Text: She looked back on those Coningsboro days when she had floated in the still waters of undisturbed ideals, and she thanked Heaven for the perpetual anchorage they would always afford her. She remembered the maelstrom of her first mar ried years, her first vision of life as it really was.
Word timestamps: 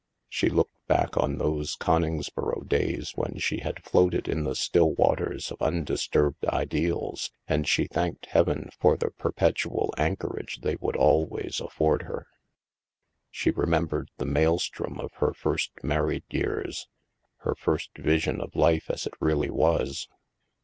She 0.29 0.49
looked 0.49 0.73
back 0.87 1.15
on 1.15 1.37
those 1.37 1.75
Coningsboro 1.75 2.67
days 2.67 3.11
when 3.13 3.37
she 3.37 3.59
had 3.59 3.83
floated 3.83 4.27
in 4.27 4.45
the 4.45 4.55
still 4.55 4.93
waters 4.93 5.51
of 5.51 5.61
undisturbed 5.61 6.43
ideals, 6.47 7.29
and 7.47 7.67
she 7.67 7.85
thanked 7.85 8.25
Heaven 8.25 8.71
for 8.79 8.97
the 8.97 9.11
perpetual 9.11 9.93
anchorage 9.99 10.61
they 10.61 10.75
would 10.77 10.95
always 10.95 11.61
afford 11.63 12.01
her. 12.01 12.25
She 13.29 13.51
remembered 13.51 14.09
the 14.17 14.25
maelstrom 14.25 14.99
of 14.99 15.13
her 15.17 15.35
first 15.35 15.71
mar 15.83 16.07
ried 16.07 16.23
years, 16.31 16.87
her 17.41 17.53
first 17.53 17.95
vision 17.95 18.41
of 18.41 18.55
life 18.55 18.89
as 18.89 19.05
it 19.05 19.13
really 19.19 19.51
was. 19.51 20.07